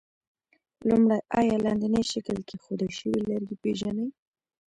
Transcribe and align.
لومړی: 0.87 1.19
آیا 1.39 1.55
لاندیني 1.63 2.01
شکل 2.11 2.37
کې 2.47 2.55
ښودل 2.63 2.91
شوي 2.99 3.19
لرګي 3.29 3.55
پېژنئ؟ 3.61 4.07